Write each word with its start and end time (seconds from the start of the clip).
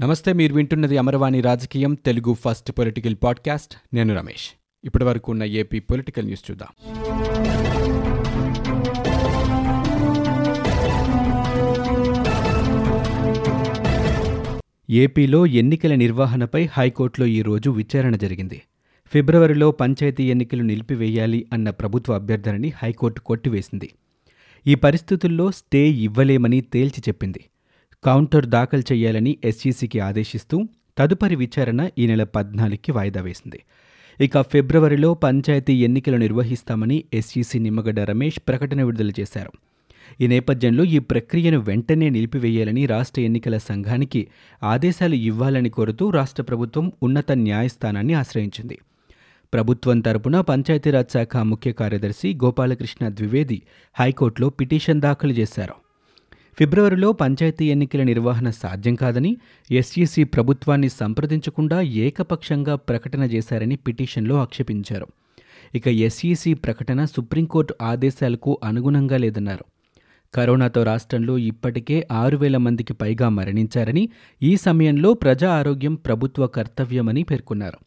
నమస్తే 0.00 0.32
మీరు 0.32 0.54
వింటున్నది 0.54 0.98
అమరవాణి 0.98 1.40
రాజకీయం 1.40 1.94
తెలుగు 1.94 2.34
ఫస్ట్ 2.34 2.72
పొలిటికల్ 2.72 3.16
పాడ్కాస్ట్. 3.22 3.94
నేను 3.94 4.16
రమేష్. 4.16 4.50
ఇప్పటి 4.84 5.04
వరకు 5.04 5.32
ఉన్న 5.32 5.44
ఏపీ 5.44 5.78
పొలిటికల్ 5.78 6.24
న్యూస్ 6.24 6.50
చూద్దాం. 6.50 6.68
ఏపీలో 14.90 15.46
ఎన్నికల 15.46 15.94
నిర్వహణపై 15.94 16.68
హైకోర్టులో 16.72 17.26
ఈరోజు 17.26 17.70
విచారణ 17.70 18.16
జరిగింది. 18.16 18.62
ఫిబ్రవరిలో 19.06 19.70
పంచాయతీ 19.70 20.30
ఎన్నికలు 20.30 20.62
నిలిపివేయాలి 20.62 21.46
అన్న 21.52 21.70
ప్రభుత్వ 21.70 22.14
అభ్యర్థనని 22.14 22.72
హైకోర్టు 22.82 23.20
కొట్టివేసింది. 23.20 23.90
ఈ 24.66 24.74
పరిస్థితుల్లో 24.74 25.50
స్టే 25.50 25.88
ఇవ్వలేమని 25.88 26.60
తేల్చి 26.60 27.02
చెప్పింది. 27.08 27.44
కౌంటర్ 28.06 28.46
దాఖలు 28.46 28.82
చేయాలని 28.92 29.38
ఎస్ఈసికి 29.44 30.00
ఆదేశిస్తూ 30.00 30.64
తదుపరి 30.98 31.36
విచారణ 31.36 31.88
ఈ 31.98 32.06
నెల 32.06 32.24
పద్నాలుగుకి 32.24 32.92
వాయిదా 32.92 33.20
వేసింది. 33.20 33.62
ఇక 34.20 34.40
ఫిబ్రవరిలో 34.40 35.14
పంచాయతీ 35.14 35.84
ఎన్నికలు 35.84 36.16
నిర్వహిస్తామని 36.16 37.04
ఎస్ఈసి 37.14 37.58
నిమ్మగడ్డ 37.58 38.00
రమేష్ 38.00 38.38
ప్రకటన 38.48 38.82
విడుదల 38.82 39.10
చేశారు. 39.20 39.52
ఈ 40.20 40.26
నేపథ్యంలో 40.26 40.84
ఈ 40.84 40.98
ప్రక్రియను 40.98 41.58
వెంటనే 41.58 42.10
నిలిపివేయాలని 42.10 42.86
రాష్ట్ర 42.86 43.20
ఎన్నికల 43.20 43.58
సంఘానికి 43.58 44.28
ఆదేశాలు 44.62 45.14
ఇవ్వాలని 45.14 45.70
కోరుతూ 45.70 46.10
రాష్ట్ర 46.10 46.42
ప్రభుత్వం 46.42 46.92
ఉన్నత 47.02 47.32
న్యాయస్థానాన్ని 47.32 48.14
ఆశ్రయించింది. 48.14 48.78
ప్రభుత్వం 49.54 50.00
తరపున 50.00 50.40
పంచాయతీరాజ్ 50.40 51.12
శాఖ 51.12 51.36
ముఖ్య 51.36 51.72
కార్యదర్శి 51.72 52.38
గోపాలకృష్ణ 52.44 53.08
ద్వివేది 53.08 53.62
హైకోర్టులో 53.94 54.50
పిటిషన్ 54.50 55.00
దాఖలు 55.00 55.32
చేశారు. 55.32 55.85
ఫిబ్రవరిలో 56.58 57.12
పంచాయతీ 57.12 57.64
ఎన్నికల 57.64 58.02
నిర్వహణ 58.02 58.50
సాధ్యం 58.50 58.94
కాదని 58.94 59.36
ఎస్ఈసి 59.70 60.24
ప్రభుత్వాన్ని 60.24 60.88
సంప్రదించకుండా 60.88 61.80
ఏకపక్షంగా 61.80 62.74
ప్రకటన 62.74 63.22
చేశారని 63.22 63.76
పిటిషన్లో 63.76 64.36
ఆక్షేపించారు. 64.36 65.06
ఇక 65.74 65.88
ఎస్ఈసి 65.88 66.54
ప్రకటన 66.54 67.04
సుప్రీంకోర్టు 67.04 67.74
ఆదేశాలకు 67.82 68.60
అనుగుణంగా 68.64 69.16
లేదన్నారు. 69.16 69.64
కరోనాతో 70.34 70.82
రాష్ట్రంలో 70.82 71.38
ఇప్పటికే 71.38 72.08
ఆరు 72.12 72.36
వేల 72.36 72.56
మందికి 72.56 72.92
పైగా 72.92 73.28
మరణించారని 73.28 74.08
ఈ 74.42 74.56
సమయంలో 74.56 75.14
ప్రజా 75.14 75.52
ఆరోగ్యం 75.52 75.94
ప్రభుత్వ 75.94 76.46
కర్తవ్యమని 76.46 77.22
పేర్కొన్నారు. 77.22 77.78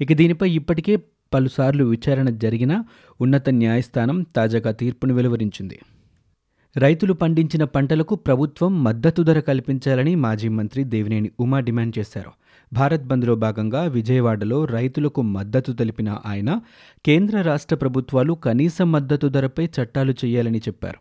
ఇక 0.00 0.12
దీనిపై 0.12 0.50
ఇప్పటికే 0.50 0.96
పలుసార్లు 1.34 1.84
విచారణ 1.84 2.30
జరిగిన 2.30 2.84
ఉన్నత 3.20 3.50
న్యాయస్థానం 3.50 4.26
తాజాగా 4.36 4.72
తీర్పును 4.72 5.14
వెలువరించింది. 5.14 5.78
రైతులు 6.76 7.12
పండించిన 7.12 7.64
పంటలకు 7.64 8.14
ప్రభుత్వం 8.14 8.84
మద్దతు 8.84 9.22
ధర 9.22 9.40
కల్పించాలని 9.40 10.14
మాజీ 10.14 10.48
మంత్రి 10.48 10.84
దేవినేని 10.84 11.30
ఉమా 11.40 11.60
డిమాండ్ 11.60 11.98
చేశారు. 11.98 12.30
భారత్ 12.72 13.02
బంద్లో 13.02 13.34
భాగంగా 13.34 13.82
విజయవాడలో 13.82 14.64
రైతులకు 14.64 15.22
మద్దతు 15.22 15.72
తెలిపిన 15.72 16.16
ఆయన 16.26 16.60
కేంద్ర 17.06 17.42
రాష్ట్ర 17.42 17.76
ప్రభుత్వాలు 17.76 18.32
కనీస 18.32 18.82
మద్దతు 18.82 19.26
ధరపై 19.26 19.68
చట్టాలు 19.82 20.14
చేయాలని 20.24 20.58
చెప్పారు. 20.58 20.98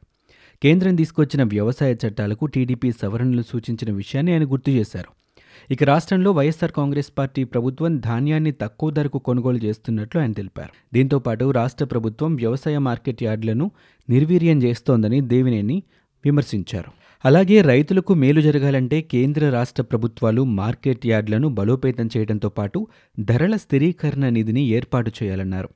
కేంద్రం 0.64 0.96
తీసుకొచ్చిన 0.96 1.44
వ్యవసాయ 1.44 1.96
చట్టాలకు 2.08 2.46
టీడీపీ 2.46 2.92
సవరణలు 2.92 3.42
సూచించిన 3.42 3.96
విషయాన్ని 3.96 4.32
ఆయన 4.32 4.44
గుర్తు 4.44 4.70
చేశారు. 4.70 5.21
ఇక 5.72 5.84
రాష్ట్రంలో 5.84 6.32
వైఎస్సార్ 6.32 6.72
కాంగ్రెస్ 6.72 7.12
పార్టీ 7.18 7.44
ప్రభుత్వం 7.44 8.00
ధాన్యాన్ని 8.00 8.52
తక్కువ 8.52 8.90
ధరకు 8.90 9.20
కొనుగోలు 9.20 9.58
చేస్తున్నట్లు 9.58 10.22
ఆయన 10.22 10.32
తెలిపారు. 10.32 10.70
దీంతో 10.94 11.20
పాటు 11.20 11.52
రాష్ట్ర 11.52 11.86
ప్రభుత్వం 11.86 12.36
వ్యవసాయ 12.36 12.78
మార్కెట్ 12.78 13.24
యార్డులను 13.24 13.72
నిర్వీర్యం 14.10 14.64
చేస్తోందని 14.64 15.22
దేవినేని 15.22 15.84
విమర్శించారు. 16.26 16.92
అలాగే 17.26 17.62
రైతులకు 17.62 18.14
మేలు 18.14 18.42
జరగాలంటే 18.42 19.02
కేంద్ర 19.02 19.50
రాష్ట్ర 19.50 19.84
ప్రభుత్వాలు 19.84 20.44
మార్కెట్ 20.44 21.08
యార్డులను 21.08 21.50
బలోపేతం 21.50 22.10
చేయడంతో 22.18 22.50
పాటు 22.50 22.88
ధరల 23.20 23.56
స్థిరీకరణ 23.56 24.30
నిధిని 24.30 24.68
ఏర్పాటు 24.68 25.12
చేయాలన్నారు. 25.24 25.70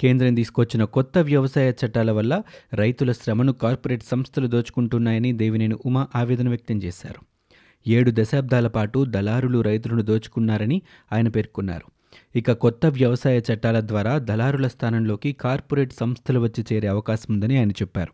కేంద్రం 0.00 0.34
తీసుకొచ్చిన 0.34 0.84
కొత్త 0.84 1.18
వ్యవసాయ 1.18 1.70
చట్టాల 1.70 2.10
వల్ల 2.10 2.42
రైతుల 2.74 3.12
శ్రమను 3.12 3.52
కార్పొరేట్ 3.52 4.02
సంస్థలు 4.10 4.46
దోచుకుంటున్నాయని 4.46 5.32
దేవినేని 5.32 5.76
ఉమా 5.86 6.08
ఆవేదన 6.16 6.48
వ్యక్తం 6.48 6.82
చేశారు. 6.82 7.39
ఏడు 7.86 8.12
దశాబ్దాల 8.14 8.68
పాటు 8.68 9.04
దళారులు 9.04 9.60
రైతులను 9.60 10.02
దోచుకున్నారని 10.02 10.82
ఆయన 11.12 11.28
పేర్కొన్నారు. 11.28 11.92
ఇక 12.38 12.52
కొత్త 12.52 12.86
వ్యవసాయ 12.86 13.38
చట్టాల 13.38 13.80
ద్వారా 13.80 14.18
దళారుల 14.18 14.66
స్థానంలోకి 14.66 15.32
కార్పొరేట్ 15.32 15.92
సంస్థలు 15.92 16.40
వచ్చి 16.40 16.64
చేరే 16.72 16.88
అవకాశం 16.88 17.34
ఉందని 17.34 17.58
ఆయన 17.58 17.70
చెప్పారు. 17.70 18.12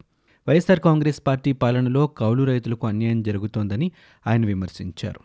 వైఎస్ఆర్ 0.48 0.80
కాంగ్రెస్ 0.80 1.22
పార్టీ 1.26 1.52
పాలనలో 1.52 2.06
కౌలు 2.06 2.42
రైతులకు 2.42 2.86
అన్యాయం 2.86 3.22
జరుగుతోందని 3.22 3.92
ఆయన 4.26 4.46
విమర్శించారు. 4.46 5.20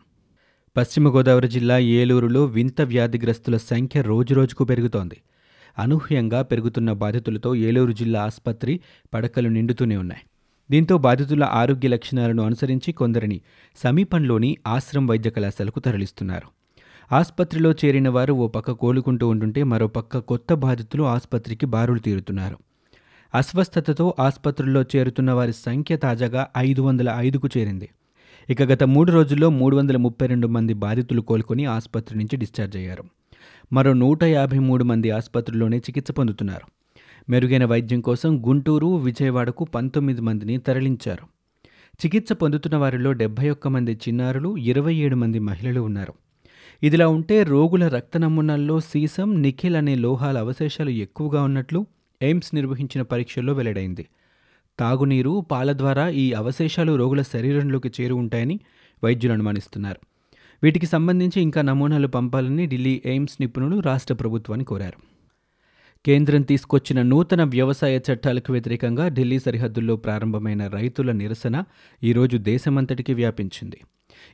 పశ్చిమ 0.77 1.09
గోదావరి 1.09 1.47
జిల్లా 1.47 1.77
ఏలూరులో 1.77 2.45
వింత 2.45 2.81
వ్యాధిగ్రస్తుల 2.81 3.57
సంఖ్య 3.57 4.01
రోజురోజుకు 4.01 4.63
పెరుగుతోంది. 4.63 5.17
అనూహ్యంగా 5.77 6.41
పెరుగుతున్న 6.41 6.93
బాధితులతో 6.93 7.55
ఏలూరు 7.55 7.91
జిల్లా 7.91 8.23
ఆసుపత్రి 8.23 8.79
పడకలు 9.13 9.49
నిండుతూనే 9.49 9.97
ఉన్నాయి. 9.97 10.21
దీంతో 10.71 10.97
బాధితుల 10.97 11.43
ఆరోగ్య 11.43 11.87
లక్షణాలను 11.87 12.43
అనుసరించి 12.43 12.91
కొందరిని 12.91 13.41
సమీపంలోని 13.75 14.57
ఆశ్రమ్ 14.67 15.07
వైద్య 15.07 15.29
కళాశాలకు 15.29 15.79
తరలిస్తున్నారు. 15.79 16.47
ఆసుపత్రిలో 17.15 17.71
చేరిన 17.71 18.09
వారు 18.09 18.33
ఓ 18.33 18.47
పక్క 18.47 18.71
కోలుకుంటూ 18.71 19.27
ఉంటుంటే 19.27 19.63
మరో 19.63 19.87
పక్క 19.87 20.17
కొత్త 20.17 20.53
బాధితులు 20.53 21.03
ఆసుపత్రికి 21.03 21.65
బారులు 21.65 21.99
తీరుతున్నారు. 21.99 22.57
అస్వస్థతతో 23.35 24.15
ఆసుపత్రుల్లో 24.19 24.81
చేరుతున్న 24.81 25.31
వారి 25.31 25.53
సంఖ్య 25.53 25.97
తాజాగా 25.97 26.47
ఐదు 26.57 26.81
వందల 26.81 27.13
ఐదుకు 27.17 27.49
చేరింది. 27.57 27.89
ఇక 28.49 28.63
గత 28.63 28.83
మూడు 28.83 29.11
రోజుల్లో 29.11 29.49
మూడు 29.49 29.75
వందల 29.77 29.97
ముప్పై 29.97 30.27
రెండు 30.27 30.47
మంది 30.47 30.73
బాధితులు 30.73 31.21
కోలుకొని 31.21 31.65
ఆసుపత్రి 31.65 32.17
నుంచి 32.17 32.37
డిశ్చార్జ్ 32.37 32.77
అయ్యారు. 32.77 33.03
మరో 33.73 33.93
నూట 33.93 34.23
యాభై 34.23 34.59
మూడు 34.59 34.83
మంది 34.83 35.11
ఆసుపత్రిలోనే 35.11 35.77
చికిత్స 35.77 36.11
పొందుతున్నారు. 36.11 36.80
మెరుగైన 37.29 37.65
వైద్యం 37.65 38.01
కోసం 38.01 38.43
గుంటూరు 38.47 38.87
విజయవాడకు 38.87 39.63
పంతొమ్మిది 39.63 40.21
మందిని 40.21 40.57
తరలించారు. 40.57 41.25
చికిత్స 42.05 42.33
పొందుతున్న 42.33 42.77
వారిలో 42.77 43.11
డెబ్బై 43.11 43.49
ఒక్క 43.49 43.67
మంది 43.67 43.93
చిన్నారులు 43.93 44.57
ఇరవై 44.57 44.95
ఏడు 44.95 45.15
మంది 45.15 45.39
మహిళలు 45.39 45.81
ఉన్నారు. 45.81 46.13
ఇదిలా 46.83 47.07
ఉంటే 47.07 47.43
రోగుల 47.43 47.87
రక్త 47.87 48.17
నమూనాల్లో 48.17 48.79
సీసం 48.79 49.41
నిఖిల్ 49.41 49.75
అనే 49.75 49.95
లోహాల 49.95 50.37
అవశేషాలు 50.37 50.89
ఎక్కువగా 50.89 51.43
ఉన్నట్లు 51.43 51.85
ఎయిమ్స్ 52.21 52.55
నిర్వహించిన 52.55 53.01
పరీక్షల్లో 53.01 53.53
వెల్లడైంది. 53.53 54.07
తాగునీరు 54.79 55.45
పాల 55.51 55.77
ద్వారా 55.77 56.09
ఈ 56.09 56.33
అవశేషాలు 56.33 56.95
రోగుల 56.95 57.21
శరీరంలోకి 57.21 57.91
చేరు 58.01 58.15
ఉంటాయని 58.15 58.59
వైద్యులు 59.03 59.33
అనుమానిస్తున్నారు. 59.33 59.99
వీటికి 60.63 60.85
సంబంధించి 60.85 61.41
ఇంకా 61.41 61.61
నమూనాలు 61.61 62.07
పంపాలని 62.07 62.67
ఢిల్లీ 62.67 63.01
ఎయిమ్స్ 63.05 63.37
నిపుణులు 63.41 63.79
రాష్ట్ర 63.79 64.13
ప్రభుత్వాన్ని 64.13 64.65
కోరారు. 64.65 65.10
కేంద్రం 66.05 66.41
తీసుకొచ్చిన 66.41 67.01
నూతన 67.01 67.43
వ్యవసాయ 67.43 67.97
చట్టాలకు 67.97 68.51
వ్యతిరేకంగా 68.51 69.07
ఢిల్లీ 69.07 69.39
సరిహద్దుల్లో 69.39 69.95
ప్రారంభమైన 69.95 70.67
రైతుల 70.67 71.11
నిరసన 71.11 71.63
ఈరోజు 72.03 72.37
దేశమంతటికి 72.37 73.13
వ్యాపించింది. 73.13 73.77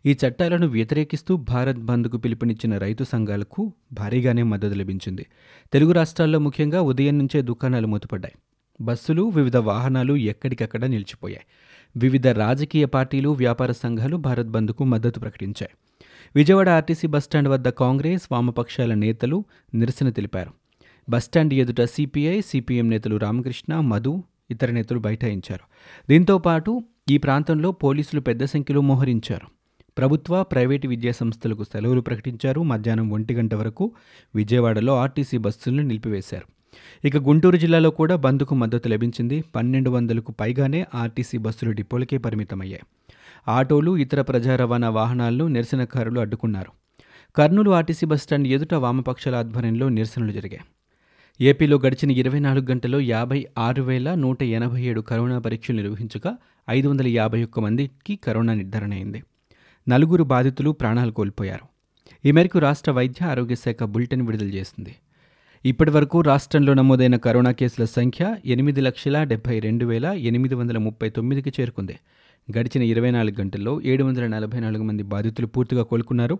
ఈ 0.05 0.17
చట్టాలను 0.27 0.67
వ్యతిరేకిస్తూ 0.67 1.37
భారత్ 1.37 1.77
బంద్కు 1.77 2.17
పిలుపునిచ్చిన 2.17 2.77
రైతు 2.77 3.03
సంఘాలకు 3.03 3.73
భారీగానే 3.93 4.43
మద్దతు 4.43 4.75
లభించింది. 4.75 5.25
తెలుగు 5.73 5.91
రాష్ట్రాల్లో 5.91 6.39
ముఖ్యంగా 6.39 6.81
ఉదయం 6.81 7.17
నుంచే 7.17 7.41
దుకాణాలు 7.41 7.87
మూతపడ్డాయి. 7.87 8.33
బస్సులు 8.81 9.21
వివిధ 9.21 9.57
వాహనాలు 9.57 10.15
ఎక్కడికక్కడ 10.15 10.85
నిలిచిపోయాయి. 10.85 11.45
వివిధ 11.97 12.27
రాజకీయ 12.27 12.85
పార్టీలు 12.85 13.29
వ్యాపార 13.29 13.71
సంఘాలు 13.71 14.17
భారత్ 14.17 14.47
బంద్కు 14.47 14.83
మద్దతు 14.83 15.19
ప్రకటించాయి. 15.19 15.69
విజయవాడ 16.35 16.69
ఆర్టీసీ 16.69 17.07
బస్టాండ్ 17.07 17.49
వద్ద 17.49 17.69
కాంగ్రెస్ 17.69 18.23
వామపక్షాల 18.31 18.93
నేతలు 18.93 19.45
నిరసన 19.73 20.09
తెలిపారు. 20.09 20.51
బస్టాండ్ 21.09 21.53
ఎదుట 21.53 21.81
సిపిఐ 21.81 22.41
సిపిఎం 22.41 22.89
నేతలు 22.89 23.17
రామకృష్ణ 23.17 23.79
మధు 23.79 24.23
ఇతర 24.51 24.71
నేతలు 24.71 24.99
బైఠాయించారు. 24.99 25.59
దీంతో 26.09 26.37
పాటు 26.37 26.81
ఈ 27.09 27.17
ప్రాంతంలో 27.17 27.71
పోలీసులు 27.71 28.21
పెద్ద 28.21 28.43
సంఖ్యలో 28.43 28.81
మోహరించారు. 28.81 29.47
ప్రభుత్వ 29.97 30.43
ప్రైవేటు 30.43 30.87
విద్యా 30.87 31.11
సంస్థలకు 31.11 31.63
సెలవులు 31.63 32.01
ప్రకటించారు. 32.01 32.63
మధ్యాహ్నం 32.63 33.09
ఒంటి 33.09 33.33
గంట 33.33 33.53
వరకు 33.53 33.91
విజయవాడలో 34.35 34.97
ఆర్టీసీ 34.97 35.37
బస్సులను 35.37 35.81
నిలిపివేశారు. 35.81 36.77
ఇక 37.07 37.17
గుంటూరు 37.17 37.57
జిల్లాలో 37.57 37.89
కూడా 37.89 38.15
బంద్కు 38.15 38.55
మద్దతు 38.55 38.89
లభించింది. 38.89 39.43
పన్నెండు 39.55 39.89
వందలకు 39.89 40.31
పైగానే 40.31 40.85
ఆర్టీసీ 40.95 41.37
బస్సులు 41.37 41.71
డిపోలకే 41.71 42.17
పరిమితమయ్యాయి. 42.17 42.83
ఆటోలు 43.47 43.97
ఇతర 43.97 44.21
ప్రజా 44.21 44.55
రవాణా 44.55 44.89
వాహనాలను 44.89 45.47
నిరసనకారులు 45.47 46.19
అడ్డుకున్నారు. 46.19 46.71
కర్నూలు 47.35 47.71
ఆర్టీసీ 47.71 48.05
బస్టాండ్ 48.05 48.47
ఎదుట 48.47 48.73
వామపక్షాల 48.73 49.35
ఆధ్వర్యంలో 49.35 49.89
నిరసనలు 49.89 50.31
జరిగాయి. 50.31 50.63
ఏపీలో 51.41 51.77
గడిచిన 51.77 52.11
ఇరవై 52.11 52.39
నాలుగు 52.39 52.65
గంటల్లో 52.69 52.99
యాభై 52.99 53.47
ఆరు 53.57 53.83
వేల 53.83 54.15
నూట 54.15 54.43
ఎనభై 54.43 54.81
ఏడు 54.81 55.01
కరోనా 55.01 55.39
పరీక్షలు 55.39 55.75
నిర్వహించగా 55.75 56.37
ఐదు 56.69 56.87
వందల 56.87 57.07
యాభై 57.07 57.43
ఒక్క 57.43 57.59
మందికి 57.59 58.15
కరోనా 58.15 58.53
నిర్ధారణ 58.53 58.93
అయింది. 58.93 59.23
నలుగురు 59.89 60.23
బాధితులు 60.23 60.69
ప్రాణాలు 60.71 61.11
కోల్పోయారు. 61.11 61.65
ఈ 62.25 62.31
మేరకు 62.31 62.59
రాష్ట్ర 62.59 62.91
వైద్య 62.91 63.25
ఆరోగ్య 63.25 63.55
శాఖ 63.55 63.83
బులెటిన్ 63.83 64.21
విడుదల 64.21 64.45
చేసింది. 64.45 64.95
ఇప్పటి 65.65 65.91
వరకు 65.91 66.21
రాష్ట్రంలో 66.21 66.73
నమోదైన 66.73 67.15
కరోనా 67.15 67.51
కేసుల 67.51 67.85
సంఖ్య 67.85 68.35
ఎనిమిది 68.45 68.81
లక్షల 68.81 69.23
డెబ్బై 69.23 69.59
రెండు 69.59 69.85
వేల 69.85 70.05
ఎనిమిది 70.05 70.55
వందల 70.55 70.77
ముప్పై 70.77 71.09
తొమ్మిదికి 71.09 71.61
చేరుకుంది. 71.61 71.95
గడిచిన 72.59 72.83
ఇరవై 72.83 73.11
నాలుగు 73.11 73.41
గంటల్లో 73.41 73.81
ఏడు 73.85 74.03
వందల 74.03 74.27
నలభై 74.27 74.59
నాలుగు 74.59 74.83
మంది 74.83 75.03
బాధితులు 75.03 75.47
పూర్తిగా 75.47 75.83
కోలుకున్నారు. 75.83 76.39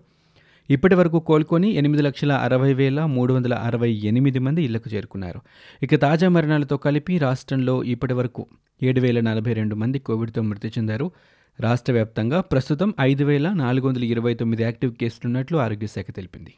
ఇప్పటి 0.70 0.96
వరకు 0.96 1.20
కోలుకొని 1.20 1.72
ఎనిమిది 1.72 2.04
లక్షల 2.04 2.32
అరవై 2.32 2.74
వేల 2.74 3.06
మూడు 3.06 3.34
వందల 3.34 3.54
అరవై 3.54 3.90
ఎనిమిది 3.92 4.40
మంది 4.40 4.64
ఇళ్ళకు 4.64 4.96
చేరుకున్నారు. 4.96 5.42
ఇక 5.84 5.96
తాజా 5.96 6.30
మరణాలతో 6.30 6.78
కలిపి 6.78 7.18
రాష్ట్రంలో 7.18 7.84
ఇప్పటి 7.84 8.14
వరకు 8.14 8.46
ఏడు 8.84 9.00
వేల 9.00 9.20
నలభై 9.20 9.54
రెండు 9.54 9.76
మంది 9.76 10.00
కోవిడ్తో 10.00 10.42
మృతి 10.42 10.68
చెందారు. 10.68 11.12
రాష్ట్ర 11.60 11.94
వ్యాప్తంగా 11.94 12.42
ప్రస్తుతం 12.42 12.94
ఐదు 13.02 13.24
వేల 13.24 13.54
నాలుగు 13.54 13.88
వందల 13.88 14.04
ఇరవై 14.04 14.34
తొమ్మిది 14.34 14.64
యాక్టివ్ 14.64 14.94
కేసులున్నట్లు 14.94 15.58
ఆరోగ్య 15.58 15.88
శాఖ 15.88 16.06
తెలిపింది. 16.16 16.54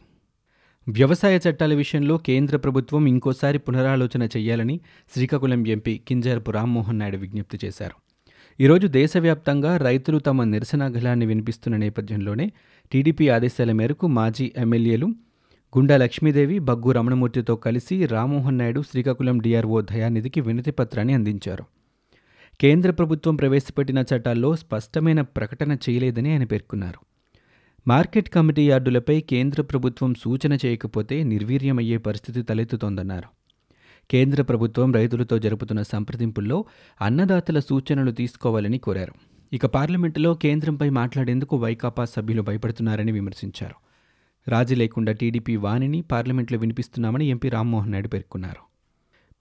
వ్యవసాయ 0.89 1.39
చట్టాల 1.49 1.73
విషయంలో 1.73 2.17
కేంద్ర 2.17 2.57
ప్రభుత్వం 2.57 3.05
ఇంకోసారి 3.05 3.57
పునరాలోచన 3.57 4.23
చేయాలని 4.37 4.79
శ్రీకాకుళం 5.13 5.67
ఎంపీ 5.67 5.97
కింజారపు 6.07 6.51
రామ్మోహన్ 6.51 6.99
నాయుడు 6.99 7.17
విజ్ఞప్తి 7.17 7.59
చేశారు. 7.65 8.09
ఈరోజు 8.61 8.87
దేశవ్యాప్తంగా 8.87 9.77
రైతులు 9.77 10.19
తమ 10.19 10.43
నిరసన 10.43 10.87
గలాన్ని 10.97 11.25
వినిపిస్తున్న 11.25 11.77
నేపథ్యంలోనే 11.77 12.51
టీడీపీ 12.91 13.27
ఆదేశాల 13.27 13.71
మేరకు 13.71 14.07
మాజీ 14.07 14.51
ఎమ్మెల్యేలు 14.57 15.05
గుండా 15.77 15.97
లక్ష్మీదేవి 15.97 16.59
బగ్గు 16.59 16.91
రమణమూర్తితో 16.91 17.55
కలిసి 17.55 18.05
రామ్మోహన్ 18.05 18.57
నాయుడు 18.57 18.81
శ్రీకాకుళం 18.81 19.37
డిఆర్ఓ 19.37 19.81
దయానిధికి 19.81 20.41
వినతి 20.41 20.71
పత్రాన్ని 20.71 21.13
అందించారు. 21.13 21.63
కేంద్ర 22.59 22.91
ప్రభుత్వం 22.91 23.35
ప్రవేశపెట్టిన 23.35 24.03
చట్టాల్లో 24.15 24.55
స్పష్టమైన 24.55 25.21
ప్రకటన 25.21 25.71
చేయలేదని 25.73 26.31
ఆయన 26.31 26.43
పేర్కొన్నారు. 26.43 26.99
మార్కెట్ 27.87 28.29
కమిటీ 28.29 28.69
యార్డులపై 28.69 29.21
కేంద్ర 29.21 29.61
ప్రభుత్వం 29.61 30.13
సూచన 30.13 30.57
చేయకపోతే 30.65 31.23
నిర్వీర్యమయ్యే 31.23 31.97
పరిస్థితి 31.97 32.41
తలెత్తుతోందన్నారు. 32.41 33.27
కేంద్ర 34.09 34.41
ప్రభుత్వం 34.41 34.93
రైతులతో 34.93 35.39
జరుపుతున్న 35.39 35.81
సంప్రదింపుల్లో 35.81 36.65
అన్నదాతల 37.01 37.59
సూచనలు 37.59 38.11
తీసుకోవాలని 38.11 38.77
కోరారు. 38.77 39.28
ఇక 39.53 39.65
పార్లమెంటులో 39.65 40.33
కేంద్రంపై 40.33 40.89
మాట్లాడేందుకు 40.89 41.57
వైకాపా 41.57 42.05
సభ్యులు 42.05 42.41
భయపడుతున్నారని 42.41 43.11
విమర్శించారు. 43.11 43.75
రాజీ 44.47 44.75
లేకుండా 44.75 45.11
టీడీపీ 45.11 45.55
వాణిని 45.55 46.01
పార్లమెంట్లో 46.01 46.59
వినిపిస్తున్నామని 46.59 47.25
ఎంపీ 47.25 47.49
రామ్మోహన్ 47.49 47.91
నాయుడు 47.91 48.07
పేర్కొన్నారు. 48.07 48.69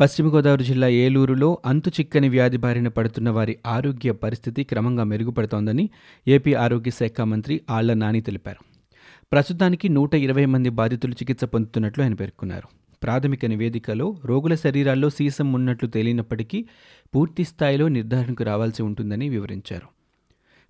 పశ్చిమ 0.00 0.34
గోదావరి 0.34 0.64
జిల్లా 0.64 0.88
ఏలూరులో 0.88 1.58
అంతు 1.66 1.88
చిక్కని 1.88 2.28
వ్యాధి 2.28 2.56
బారిన 2.56 2.88
పడుతున్న 2.88 3.30
వారి 3.30 3.58
ఆరోగ్య 3.66 4.12
పరిస్థితి 4.12 4.64
క్రమంగా 4.64 5.04
మెరుగుపడుతోందని 5.04 5.90
ఏపీ 6.28 6.54
ఆరోగ్య 6.54 6.90
శాఖ 6.90 7.20
మంత్రి 7.20 7.60
ఆళ్ళ 7.70 7.94
నాని 7.94 8.20
తెలిపారు. 8.20 8.64
ప్రస్తుతానికి 9.32 9.88
నూట 9.88 10.14
ఇరవై 10.14 10.44
మంది 10.44 10.68
బాధితులు 10.68 11.12
చికిత్స 11.12 11.44
పొందుతున్నట్లు 11.44 12.02
ఆయన 12.02 12.14
పేర్కొన్నారు. 12.14 12.68
ప్రాథమిక 13.02 13.46
నివేదికలో 13.46 14.16
రోగుల 14.24 14.54
శరీరాల్లో 14.54 15.10
సీసం 15.10 15.52
ఉన్నట్లు 15.52 15.88
తేలినప్పటికీ 15.88 16.68
పూర్తి 17.14 17.44
స్థాయిలో 17.44 17.88
నిర్ధారణకు 17.88 18.44
రావాల్సి 18.44 18.82
ఉంటుందని 18.82 19.28
వివరించారు. 19.28 19.97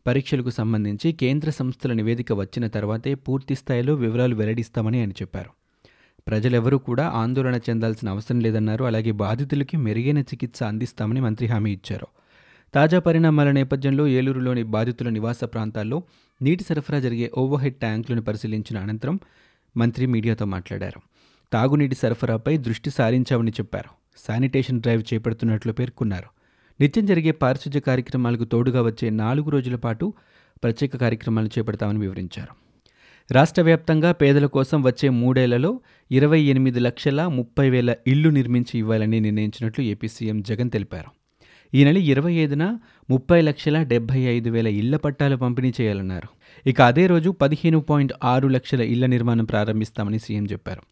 పరీక్షలకు 0.08 0.50
సంబంధించి 0.50 1.12
కేంద్ర 1.12 1.50
సంస్థల 1.50 1.92
నివేదిక 1.92 2.32
వచ్చిన 2.32 2.66
తర్వాతే 2.66 3.14
పూర్తి 3.14 3.54
స్థాయిలో 3.54 3.94
వివరాలు 3.94 4.34
వెల్లడిస్తామని 4.34 4.98
ఆయన 4.98 5.10
చెప్పారు. 5.10 5.50
ప్రజలెవరూ 6.28 6.78
కూడా 6.78 7.08
ఆందోళన 7.08 7.60
చెందాల్సిన 7.70 8.08
అవసరం 8.08 8.40
లేదన్నారు. 8.40 8.84
అలాగే 8.84 9.10
బాధితులకి 9.10 9.76
మెరుగైన 9.76 10.18
చికిత్స 10.18 10.62
అందిస్తామని 10.62 11.20
మంత్రి 11.20 11.46
హామీ 11.46 11.72
ఇచ్చారు. 11.72 12.06
తాజా 12.74 12.98
పరిణామాల 12.98 13.50
నేపథ్యంలో 13.50 14.08
ఏలూరులోని 14.08 14.62
బాధితుల 14.62 15.08
నివాస 15.08 15.44
ప్రాంతాల్లో 15.44 16.02
నీటి 16.42 16.64
సరఫరా 16.64 16.98
జరిగే 16.98 17.30
ఓవర్హెడ్ 17.38 17.74
ట్యాంకులను 17.74 18.22
పరిశీలించిన 18.22 18.78
అనంతరం 18.78 19.20
మంత్రి 19.76 20.06
మీడియాతో 20.06 20.44
మాట్లాడారు. 20.44 21.00
తాగునీటి 21.52 21.94
సరఫరాపై 21.94 22.56
దృష్టి 22.56 22.90
సారించామని 22.90 23.50
చెప్పారు. 23.50 23.90
శానిటేషన్ 24.28 24.80
డ్రైవ్ 24.80 25.14
చేపడుతున్నట్లు 25.14 25.72
పేర్కొన్నారు. 25.72 26.37
నిత్యం 26.80 27.06
జరిగే 27.06 27.30
పారిశుధ్య 27.30 27.80
కార్యక్రమాలకు 27.80 28.44
తోడుగా 28.44 28.82
వచ్చే 28.82 29.10
నాలుగు 29.10 29.50
రోజుల 29.50 29.76
పాటు 29.76 30.12
ప్రత్యేక 30.62 30.96
కార్యక్రమాలు 30.96 31.46
చేపడతామని 31.46 31.98
వివరించారు. 31.98 32.52
రాష్ట్ర 33.32 33.62
వ్యాప్తంగా 33.62 34.12
పేదల 34.12 34.46
కోసం 34.46 34.82
వచ్చే 34.82 35.08
మూడేళ్ళలో 35.08 35.80
ఇరవై 36.10 36.40
ఎనిమిది 36.40 36.80
లక్షల 36.80 37.26
ముప్పై 37.26 37.70
వేల 37.70 37.94
ఇళ్ళు 38.06 38.30
నిర్మించి 38.30 38.78
ఇవ్వాలని 38.78 39.20
నిర్ణయించినట్లు 39.20 39.84
ఏపీ 39.84 40.08
సీఎం 40.08 40.42
జగన్ 40.42 40.70
తెలిపారు. 40.70 41.10
ఈ 41.74 41.84
నెల 41.84 41.96
ఇరవై 41.96 42.32
ఐదున 42.32 42.78
ముప్పై 43.10 43.40
లక్షల 43.40 43.82
డెబ్బై 43.82 44.20
ఐదు 44.20 44.50
వేల 44.50 44.66
ఇళ్ళ 44.66 44.96
పట్టాలు 44.96 45.36
పంపిణీ 45.36 45.72
చేయాలన్నారు. 45.80 46.28
ఇక 46.66 46.80
అదే 46.80 47.06
రోజు 47.06 47.30
పదిహేను 47.30 47.80
పాయింట్ 47.80 48.12
ఆరు 48.24 48.48
లక్షల 48.48 48.80
ఇళ్ళ 48.80 49.06
నిర్మాణం 49.06 49.44
ప్రారంభిస్తామని 49.44 50.18
సీఎం 50.18 50.44
చెప్పారు. 50.44 50.82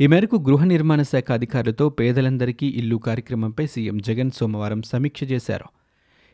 ఈ 0.00 0.06
మేరకు 0.06 0.36
గృహ 0.36 0.64
నిర్మాణ 0.64 1.02
శాఖ 1.02 1.32
అధికారులతో 1.32 1.88
పేదలందరికీ 1.88 2.66
ఇల్లు 2.66 2.96
కార్యక్రమంపై 2.96 3.66
సీఎం 3.66 3.98
జగన్ 3.98 4.30
సోమవారం 4.30 4.82
సమీక్ష 4.82 5.24
చేశారు. 5.24 5.64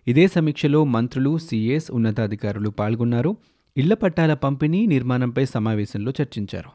ఇదే 0.06 0.26
సమీక్షలో 0.26 0.84
మంత్రులు 0.84 1.38
సీఎస్ 1.38 1.90
ఉన్నతాధికారులు 1.90 2.70
పాల్గొన్నారు. 2.70 3.36
ఇళ్ళ 3.76 3.94
పట్టాల 3.94 4.34
పంపిణీ 4.34 4.86
నిర్మాణంపై 4.86 5.44
సమావేశంలో 5.44 6.12
చర్చించారు. 6.22 6.70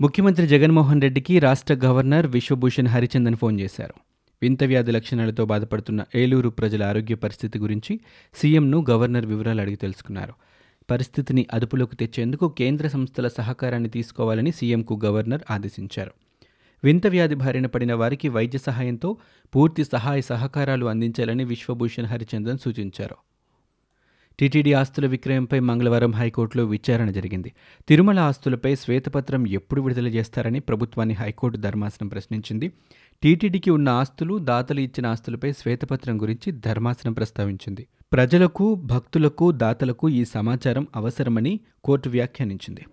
ముఖ్యమంత్రి 0.00 0.46
జగన్మోహన్ 0.46 1.02
రెడ్డికి 1.02 1.38
రాష్ట్ర 1.38 1.74
గవర్నర్ 1.74 2.26
విశ్వభూషణ్ 2.26 2.86
హరిచందన్ 2.86 3.36
ఫోన్ 3.36 3.60
చేశారు. 3.60 3.94
వింత 4.42 4.64
వ్యాధి 4.64 4.90
లక్షణాలతో 4.90 5.44
బాధపడుతున్న 5.44 6.04
ఏలూరు 6.14 6.48
ప్రజల 6.48 6.82
ఆరోగ్య 6.82 7.14
పరిస్థితి 7.14 7.58
గురించి 7.58 8.00
సీఎంను 8.34 8.84
గవర్నర్ 8.90 9.26
వివరాలు 9.26 9.60
అడిగి 9.60 9.76
తెలుసుకున్నారు. 9.76 10.32
పరిస్థితిని 10.90 11.46
అదుపులోకి 11.54 11.96
తెచ్చేందుకు 11.96 12.48
కేంద్ర 12.48 12.88
సంస్థల 12.88 13.28
సహకారాన్ని 13.28 13.88
తీసుకోవాలని 13.88 14.52
సీఎంకు 14.52 15.00
గవర్నర్ 15.04 15.42
ఆదేశించారు. 15.50 16.10
వింత 16.84 17.06
వ్యాధి 17.06 17.34
బారిన 17.34 17.66
పడిన 17.66 17.94
వారికి 17.94 18.28
వైద్య 18.28 18.58
సహాయంతో 18.58 19.16
పూర్తి 19.54 19.84
సహాయ 19.84 20.20
సహకారాలు 20.20 20.86
అందించాలని 20.86 21.44
విశ్వభూషణ్ 21.44 22.06
హరిచందన్ 22.06 22.58
సూచించారు. 22.58 23.16
టీటీడీ 24.38 24.72
ఆస్తుల 24.72 25.06
విక్రయంపై 25.06 25.58
మంగళవారం 25.60 26.12
హైకోర్టులో 26.12 26.64
విచారణ 26.64 27.10
జరిగింది. 27.10 27.52
తిరుమల 27.88 28.18
ఆస్తులపై 28.18 28.74
శ్వేతపత్రం 28.74 29.48
ఎప్పుడు 29.48 29.80
విడుదల 29.80 30.08
చేస్తారని 30.08 30.60
ప్రభుత్వాన్ని 30.60 31.14
హైకోర్టు 31.14 31.58
ధర్మాసనం 31.58 32.08
ప్రశ్నించింది. 32.08 32.72
టీటీడీకి 33.22 33.70
ఉన్న 33.70 33.88
ఆస్తులు 33.88 34.38
దాతలు 34.38 34.80
ఇచ్చిన 34.80 35.06
ఆస్తులపై 35.06 35.52
శ్వేతపత్రం 35.52 36.22
గురించి 36.22 36.52
ధర్మాసనం 36.52 37.12
ప్రస్తావించింది. 37.12 37.86
ప్రజలకు 38.12 38.74
భక్తులకు 38.74 39.50
దాతలకు 39.50 40.08
ఈ 40.08 40.24
సమాచారం 40.24 40.86
అవసరమని 40.96 41.60
కోర్టు 41.84 42.08
వ్యాఖ్యానించింది. 42.08 42.84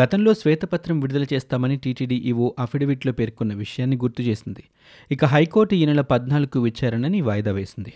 గతంలో 0.00 0.34
శ్వేతపత్రం 0.34 1.00
విడుదల 1.00 1.24
చేస్తామని 1.32 1.76
టీటీడీ 1.76 2.16
ఈవో 2.16 2.56
అఫిడవిట్లో 2.58 3.12
పేర్కొన్న 3.12 3.54
విషయాన్ని 3.54 3.96
గుర్తు 3.96 4.22
చేసింది. 4.22 4.64
ఇక 5.10 5.24
హైకోర్టు 5.24 5.74
ఈ 5.74 5.86
నెల 5.86 6.00
పద్నాలుగు 6.00 6.58
విచారణని 6.60 7.20
వాయిదా 7.20 7.52
వేసింది. 7.52 7.92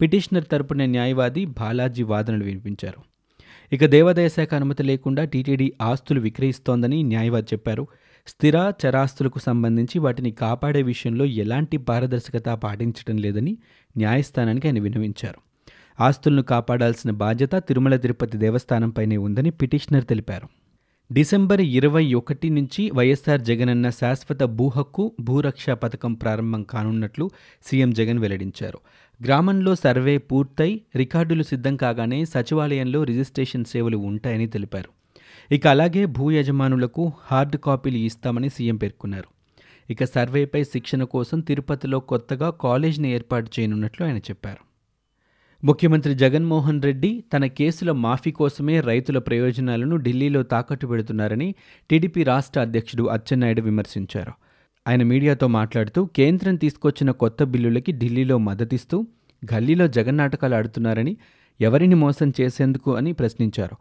పిటిషనర్ 0.00 0.44
తరపున 0.44 0.84
న్యాయవాది 0.84 1.44
బాలాజీ 1.44 2.02
వాదనలు 2.02 2.44
వినిపించారు. 2.44 3.00
ఇక 3.72 3.84
దేవాదాయ 3.84 4.28
శాఖ 4.28 4.54
అనుమతి 4.54 4.82
లేకుండా 4.82 5.24
టీటీడీ 5.24 5.72
ఆస్తులు 5.82 6.20
విక్రయిస్తోందని 6.20 7.02
న్యాయవాది 7.02 7.46
చెప్పారు. 7.52 7.86
స్థిర 8.26 8.72
చరాస్తులకు 8.82 9.38
సంబంధించి 9.38 9.98
వాటిని 9.98 10.30
కాపాడే 10.30 10.82
విషయంలో 10.82 11.24
ఎలాంటి 11.24 11.76
పారదర్శకత 11.76 12.48
పాటించడం 12.48 13.16
లేదని 13.16 13.58
న్యాయస్థానానికి 13.96 14.68
ఆయన 14.68 14.80
విన్నవించారు. 14.80 15.51
ఆస్తులను 16.00 16.42
కాపాడాల్సిన 16.42 17.10
బాధ్యత 17.10 17.54
తిరుమల 17.54 17.96
తిరుపతి 17.96 18.38
దేవస్థానంపైనే 18.38 19.16
ఉందని 19.16 19.50
పిటిషనర్ 19.50 20.04
తెలిపారు. 20.04 20.48
డిసెంబర్ 21.12 21.60
ఇరవై 21.60 22.14
ఒకటి 22.14 22.50
నుంచి 22.50 22.90
వైఎస్ఆర్ 22.94 23.40
జగనన్న 23.40 23.90
శాశ్వత 23.90 24.42
భూ 24.42 24.68
హక్కు 24.68 25.12
భూరక్ష 25.20 25.70
పథకం 25.70 26.14
ప్రారంభం 26.14 26.62
కానున్నట్లు 26.62 27.30
సీఎం 27.64 27.90
జగన్ 27.90 28.18
వెల్లడించారు. 28.18 28.78
గ్రామంలో 29.24 29.74
సర్వే 29.74 30.18
పూర్తయి 30.18 30.82
రికార్డులు 30.96 31.42
సిద్ధం 31.42 31.76
కాగానే 31.76 32.24
సచివాలయంలో 32.24 33.04
రిజిస్ట్రేషన్ 33.04 33.64
సేవలు 33.64 33.96
ఉంటాయని 33.96 34.46
తెలిపారు. 34.46 34.90
ఇక 35.54 35.66
అలాగే 35.66 36.06
భూ 36.06 36.30
యజమానులకు 36.30 37.12
హార్డ్ 37.24 37.56
కాపీలు 37.56 37.96
ఇస్తామని 37.96 38.48
సీఎం 38.48 38.76
పేర్కొన్నారు. 38.76 39.28
ఇక 39.90 40.04
సర్వేపై 40.04 40.64
శిక్షణ 40.64 41.04
కోసం 41.04 41.40
తిరుపతిలో 41.40 42.00
కొత్తగా 42.00 42.50
కాలేజీని 42.50 43.12
ఏర్పాటు 43.12 43.50
చేయనున్నట్లు 43.60 44.06
ఆయన 44.06 44.16
చెప్పారు. 44.16 44.71
ముఖ్యమంత్రి 45.64 46.14
జగన్మోహన్ 46.14 46.82
రెడ్డి 46.82 47.24
తన 47.32 47.46
కేసుల 47.46 47.92
మాఫీ 47.92 48.30
కోసమే 48.30 48.80
రైతుల 48.80 49.18
ప్రయోజనాలను 49.18 49.96
ఢిల్లీలో 49.96 50.42
తాకట్టు 50.42 50.86
పెడుతున్నారని 50.86 51.54
టీడీపీ 51.90 52.22
రాష్ట్ర 52.22 52.60
అధ్యక్షుడు 52.60 53.04
అచ్చెన్నాయుడు 53.04 53.62
విమర్శించారు. 53.62 54.32
ఆయన 54.88 55.02
మీడియాతో 55.02 55.48
మాట్లాడుతూ 55.48 56.04
కేంద్రం 56.04 56.56
తీసుకొచ్చిన 56.56 57.10
కొత్త 57.10 57.42
బిల్లులకి 57.44 57.92
ఢిల్లీలో 57.92 58.38
మద్దతిస్తూ 58.38 59.06
గల్లీలో 59.54 59.88
జగన్నాటకాలు 59.88 60.54
ఆడుతున్నారని 60.54 61.16
ఎవరిని 61.60 61.94
మోసం 61.94 62.32
చేసేందుకు 62.40 62.96
అని 62.96 63.12
ప్రశ్నించారు. 63.12 63.76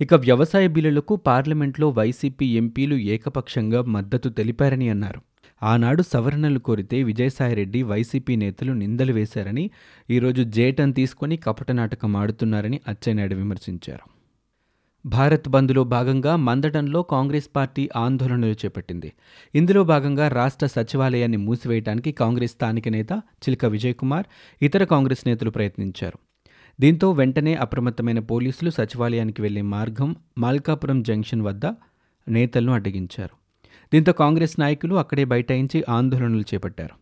ఇక 0.00 0.14
వ్యవసాయ 0.14 0.66
బిల్లులకు 0.68 1.16
పార్లమెంట్లో 1.16 1.88
వైసీపీ 1.88 2.46
ఎంపీలు 2.46 2.94
ఏకపక్షంగా 2.94 3.82
మద్దతు 3.82 4.28
తెలిపారని 4.28 4.88
అన్నారు. 4.88 5.33
ఆనాడు 5.62 6.02
సవరణలు 6.02 6.58
కోరితే 6.58 7.02
విజయసాయిరెడ్డి 7.02 7.82
వైసీపీ 7.82 8.36
నేతలు 8.36 8.72
నిందలు 8.72 9.12
వేశారని 9.12 9.70
ఈరోజు 10.10 10.42
జేటన్ 10.42 10.94
తీసుకొని 10.94 11.36
కపట 11.36 11.70
నాటకం 11.70 12.16
ఆడుతున్నారని 12.16 12.80
అచ్చెన్నాయుడు 12.88 13.34
విమర్శించారు. 13.34 14.14
భారత్ 15.08 15.48
బంద్లో 15.48 15.84
భాగంగా 15.84 16.36
మందడంలో 16.36 17.02
కాంగ్రెస్ 17.02 17.48
పార్టీ 17.56 17.88
ఆందోళనలు 17.96 18.52
చేపట్టింది. 18.52 19.12
ఇందులో 19.54 19.84
భాగంగా 19.84 20.28
రాష్ట్ర 20.28 20.66
సచివాలయాన్ని 20.66 21.36
మూసివేయడానికి 21.36 22.12
కాంగ్రెస్ 22.12 22.52
స్థానిక 22.52 22.88
నేత 22.88 23.12
చిలక 23.12 23.64
విజయ్ 23.64 23.94
కుమార్ 23.94 24.26
ఇతర 24.62 24.84
కాంగ్రెస్ 24.84 25.26
నేతలు 25.26 25.50
ప్రయత్నించారు. 25.50 26.18
దీంతో 26.80 27.12
వెంటనే 27.12 27.54
అప్రమత్తమైన 27.54 28.18
పోలీసులు 28.18 28.70
సచివాలయానికి 28.70 29.42
వెళ్ళే 29.42 29.62
మార్గం 29.62 30.16
మాల్కాపురం 30.38 31.02
జంక్షన్ 31.02 31.42
వద్ద 31.42 31.66
నేతలను 32.28 32.72
అడ్డగించారు. 32.72 33.43
దీంతో 33.92 34.12
కాంగ్రెస్ 34.12 34.60
నాయకులు 34.60 34.94
అక్కడే 34.94 35.24
బైఠాయించి 35.24 35.84
ఆందోళనలు 35.88 36.40
చేపట్టారు. 36.40 36.94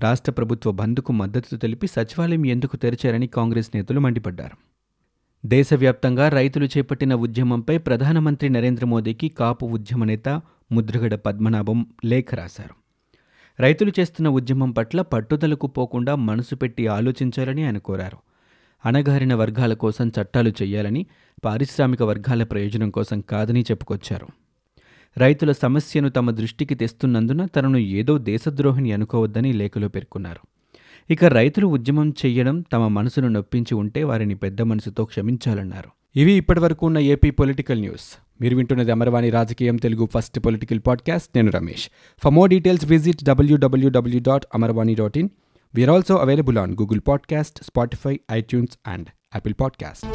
రాష్ట్ర 0.00 0.32
ప్రభుత్వ 0.32 0.70
బంద్కు 0.70 1.12
మద్దతు 1.12 1.56
తెలిపి 1.56 1.86
సచివాలయం 1.86 2.46
ఎందుకు 2.46 2.76
తెరిచారని 2.76 3.26
కాంగ్రెస్ 3.26 3.70
నేతలు 3.74 4.00
మండిపడ్డారు. 4.00 4.56
దేశవ్యాప్తంగా 5.46 6.28
రైతులు 6.28 6.64
చేపట్టిన 6.64 7.14
ఉద్యమంపై 7.14 7.78
ప్రధానమంత్రి 7.78 8.48
నరేంద్ర 8.48 8.84
మోదీకి 8.84 9.28
కాపు 9.28 9.66
ఉద్యమ 9.66 10.04
నేత 10.04 10.28
ముద్రగడ 10.72 11.14
పద్మనాభం 11.14 11.86
లేఖ 12.04 12.34
రాశారు. 12.34 12.74
రైతులు 13.62 13.92
చేస్తున్న 14.00 14.28
ఉద్యమం 14.28 14.70
పట్ల 14.70 15.02
పట్టుదలకు 15.02 15.66
పోకుండా 15.66 16.14
మనసు 16.14 16.54
పెట్టి 16.54 16.86
ఆలోచించాలని 16.86 17.64
ఆయన 17.64 17.78
కోరారు. 17.78 18.16
అణగారిన 18.86 19.34
వర్గాల 19.34 19.74
కోసం 19.74 20.08
చట్టాలు 20.08 20.52
చేయాలని 20.62 21.06
పారిశ్రామిక 21.44 22.02
వర్గాల 22.02 22.44
ప్రయోజనం 22.44 22.90
కోసం 22.90 23.20
కాదని 23.20 23.62
చెప్పుకొచ్చారు. 23.62 24.26
రైతుల 25.18 25.52
సమస్యను 25.52 26.08
తమ 26.08 26.30
దృష్టికి 26.30 26.74
తెస్తున్నందున 26.74 27.46
తనను 27.46 27.76
ఏదో 27.76 28.18
దేశద్రోహిని 28.18 28.92
అనుకోవద్దని 28.92 29.52
లేఖలో 29.52 29.88
పేర్కొన్నారు. 29.88 30.46
ఇక 31.12 31.24
రైతులు 31.24 31.66
ఉద్యమం 31.66 32.10
చెయ్యడం 32.10 32.64
తమ 32.72 32.88
మనసును 32.88 33.28
నొప్పించి 33.28 33.74
ఉంటే 33.74 34.04
వారిని 34.04 34.34
పెద్ద 34.34 34.62
మనసుతో 34.62 35.04
క్షమించాలన్నారు. 35.04 36.18
ఇవి 36.18 36.32
ఇప్పటివరకు 36.32 36.86
ఉన్న 36.86 36.98
ఏపీ 36.98 37.30
పొలిటికల్ 37.30 37.80
న్యూస్. 37.80 38.18
మీరు 38.40 38.56
వింటున్నది 38.56 38.90
అమరవాణి 38.90 39.30
రాజకీయం 39.30 39.76
తెలుగు 39.76 40.08
ఫస్ట్ 40.14 40.38
పొలిటికల్ 40.38 40.80
పాడ్కాస్ట్. 40.86 41.28
నేను 41.36 41.50
Ramesh. 41.50 41.88
For 42.24 42.34
more 42.34 42.50
details 42.50 42.84
visit 42.84 43.24
WWW 43.24 44.20
dot 44.20 44.46
Amarvani 44.54 44.94
dot 44.94 45.18
in 45.18 45.28
we are 45.74 45.90
also 45.90 46.16
available 46.16 46.58
on 46.58 46.72
Google 46.72 47.00
podcast 47.08 47.64
Spotify 47.64 48.20
iTunes 48.32 48.78
and 48.86 49.08
Apple 49.08 49.54
podcast 49.60 50.06